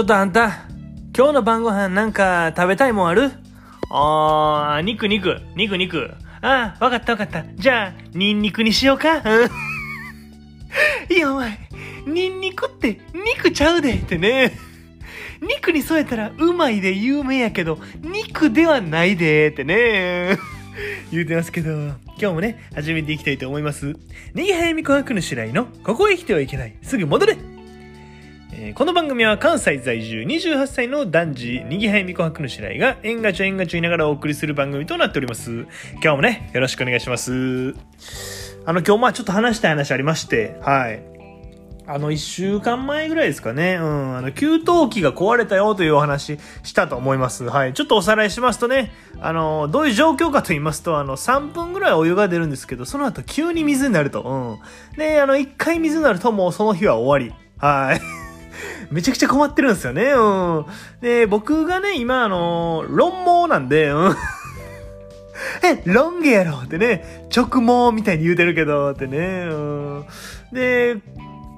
[0.00, 0.66] ちょっとあんた、
[1.14, 3.32] 今日の晩ご飯なんか食べたいもんある？
[3.90, 6.12] あー、肉肉、肉肉。
[6.40, 7.44] ああ、わかったわかった。
[7.56, 9.16] じゃあ、ニンニクにしようか？
[9.18, 9.24] うん
[11.14, 11.58] いや、お前、
[12.06, 12.98] ニンニクって
[13.36, 14.52] 肉ちゃうでってね。
[15.42, 20.38] 肉に添えたらうまいで有名やけど、肉ではないでってね。
[21.12, 23.94] 言うてますけど、今日もね、始めていきたいと思います。
[24.32, 26.74] ネギ早見琥珀の白井の、ここへ来てはいけない。
[26.80, 27.36] すぐ戻れ
[28.74, 35.66] この番組は関西在住28歳の男児、にぎはやみこはくの白井が、えんがちょえんがちょいながらお送りする番組となっております。
[35.94, 37.74] 今日もね、よろしくお願いします。
[38.66, 41.02] あの、今日まあちょっと話したい話ありまして、はい。
[41.86, 43.78] あの、一週間前ぐらいですかね。
[43.80, 44.16] うん。
[44.18, 47.44] あの、給湯器が壊れたよというお話したと思います。
[47.44, 47.72] はい。
[47.72, 54.58] ちょっとおさらいしますとね、あの、どういう状況かと言いますと、あの、3分ぐらいお湯が出るんですけど、その後急に水になると。
[54.92, 54.98] うん。
[54.98, 57.34] で、あの、1回水になるともうその日は終わり。
[57.58, 58.19] はい。
[58.90, 60.12] めちゃくちゃ困ってるんですよね。
[60.12, 60.66] うん。
[61.00, 64.16] で、僕がね、今、あの、論毛なんで、うん。
[65.62, 70.04] え、ロン毛やろってね、直毛みたいに言うてるけど、ってね、うん。
[70.52, 70.96] で、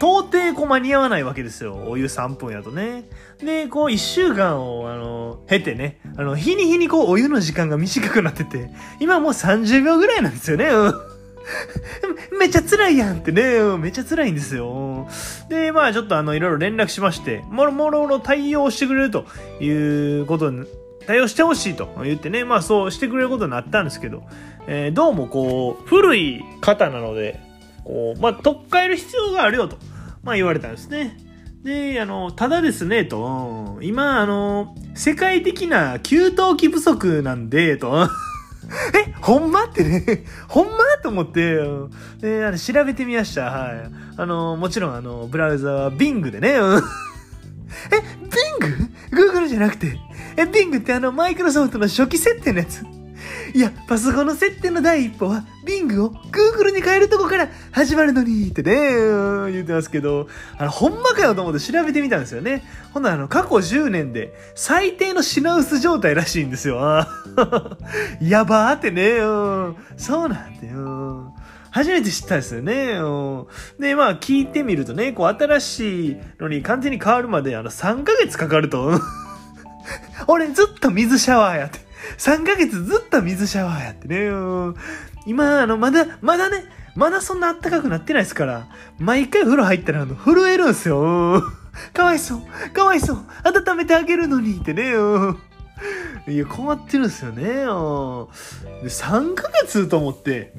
[0.00, 1.76] 到底こう間に合わないわけですよ。
[1.88, 3.04] お湯3分やとね。
[3.40, 10.66] で、こう1週間を、あの、経てね、あの、日に日にこうお湯の時間が短くなってて、今もう30秒ぐらいなんですよね。
[10.66, 11.07] うん。
[12.38, 15.08] めっちゃ辛いやんってね、めっちゃ辛いんですよ。
[15.48, 19.24] で、まあちょっとあの、いろいろ連絡しまして、もろもろの対応してくれると
[19.60, 20.66] いうことに、
[21.06, 24.24] 対応してほしいと言ってね、まあそうしてくれることになったんですけど、
[24.66, 27.40] えーどうもこう、古い方なので、
[27.84, 29.76] こう、まあ、取っ替える必要があるよと、
[30.22, 31.16] まあ言われたんですね。
[31.64, 38.08] で、あの、ただですね、と、今、あの、世界的な給湯器不足なんで、と、
[38.94, 41.56] え、ほんまってね、 ほんまと思って、
[42.20, 43.44] で、あの、調べてみました。
[43.44, 43.90] はい。
[44.16, 46.80] あの、もちろん、あの、ブラウザは Bing でね、う んえ、
[49.10, 49.98] Bing?Google じゃなくて、
[50.36, 52.82] え、Bing ってあの、マイクロソフトの初期設定のやつ。
[53.54, 60.28] いや、パソコンの設定の第一歩は、Bing を Google に変えるとこから始まるのに、ってね、言ってますけど、
[60.58, 62.62] あの、ほんまかよと思って調べてみたんですよね。
[62.92, 66.78] ほんなら、あの、過去10年で最低の品薄状態らしいんですよ。
[68.20, 69.18] やばーってね、
[69.96, 71.34] そうなんだよ。
[71.70, 72.94] 初めて知ったんですよね。
[73.78, 79.00] で、まあ、聞いてみるとね、こう、新しいのに完全に変わるまで、あの、3ヶ月かかると。
[80.26, 81.87] 俺、ずっと水シャワーやって。
[82.16, 84.30] 3ヶ月ずっと水シャワーやってね。
[85.26, 86.64] 今、あの、まだ、まだね、
[86.94, 91.42] まだそんな暖かくなってないですから、毎回風呂入ったら、あの、震えるんすよ。
[91.92, 94.94] かわいそう、かわいそう、温めてあげるのにってね。
[96.26, 97.42] いや、困ってるんすよね。
[97.42, 97.48] うん
[98.82, 100.52] で、3ヶ月と思って、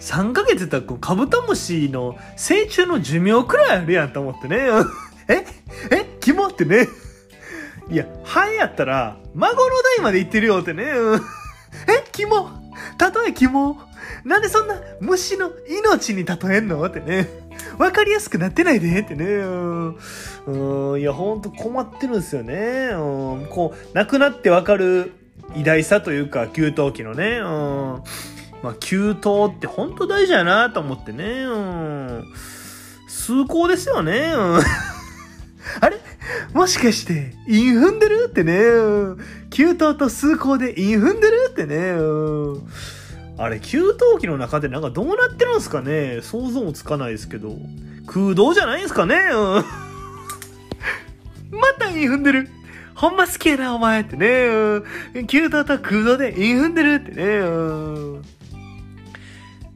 [0.00, 4.56] 3ヶ月って言ったらこうカブトムシの成虫の寿命くらいあるやんと思ってね。
[5.28, 5.46] え？
[5.90, 6.18] え？
[6.20, 6.88] キモってね。
[7.90, 10.84] いや、ハエやったら、孫の代まで行ってるよってね。
[10.84, 11.20] うん
[11.88, 12.50] えキモ
[12.98, 13.78] 例えキモ
[14.24, 16.84] なんでそんな虫の命に例えんの？
[16.84, 17.28] ってね。
[17.78, 19.24] わかりやすくなってないでってね。
[20.46, 21.00] うん。
[21.00, 22.90] いや、ほんと困ってるんですよね。
[22.92, 23.46] うん。
[23.50, 25.12] こう、亡くなってわかる
[25.54, 27.38] 偉大さというか、給湯器のね。
[27.38, 28.02] うん。
[28.62, 29.14] まあ、給湯っ
[29.58, 31.24] て本当大事やなと思ってね。
[31.44, 32.24] うん。
[33.08, 34.32] 崇高ですよね。
[34.34, 34.60] うん。
[36.54, 38.54] もしかして、イン踏んでるってね。
[39.50, 41.94] 給湯と崇高でイン踏んでるってね。
[43.38, 47.56] あれ、給湯器の中でなんかどうなってるんすかね想像もつかないですけど。
[48.06, 49.16] 空洞じゃないんすかね。
[51.50, 52.48] またイン踏んでる。
[52.94, 54.46] ほんま好きやな、お前ってね。
[55.14, 57.40] うん給湯と空洞でイン踏んでるってね。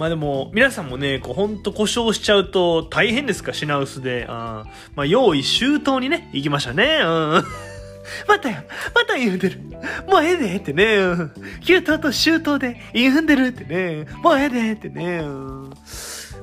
[0.00, 4.24] まあでも、皆さんもね、こう、ほんと故障しちゃうと大変ですか、品薄で。
[4.30, 4.64] あ
[4.96, 7.00] まあ、用意周到にね、行きましたね。
[7.02, 7.44] うん。
[8.26, 9.60] またや、またイン踏んでる。
[10.08, 10.96] もうええでってね。
[10.96, 14.06] うん給湯と周到でイン踏んでるってね。
[14.22, 15.22] もうええでってね。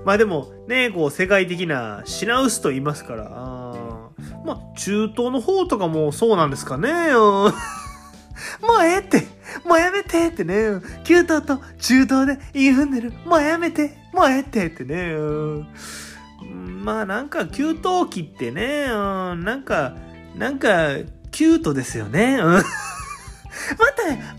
[0.05, 3.27] まあでも、ね、こう、世界的な品薄と言いますから。
[3.31, 3.73] あ
[4.45, 6.89] まあ、中東の方とかもそうなんですかね。
[6.91, 7.17] うん
[8.61, 9.25] もうええって
[9.65, 10.81] もうやめてってね。
[11.03, 11.41] 給湯と
[11.79, 13.13] 中東でイン踏んでる。
[13.25, 15.15] もうやめてもうええってってね。
[16.83, 17.75] まあなんか給湯
[18.09, 19.95] 器ってね、うんなんか、
[20.35, 20.95] なんか、
[21.31, 22.37] キュートですよね。
[22.41, 22.61] うん ま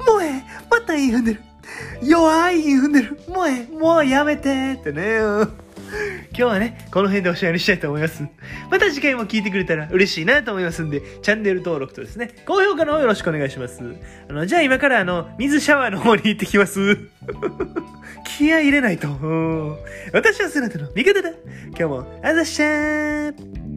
[0.03, 1.43] た、もうえまたイン踏んでる。
[2.03, 3.21] 弱いイン踏んでる。
[3.29, 5.19] もうええもうやめてってね。
[5.19, 5.68] うん
[6.31, 8.27] 今日はね、この辺でおしまいにしたいと思います。
[8.71, 13.81] また次回も聞いてくれたら嬉しいなと思いますんで、チャンネル登録とですね、高評価の方よろしくお願いします。
[14.29, 16.99] あの、じゃあ今からあの、水シャワーの方に行ってきます。
[18.25, 19.09] 気合い入れないと。
[20.13, 21.31] 私はそなたの味方だ。
[21.69, 23.68] 今日も、あざっしゃー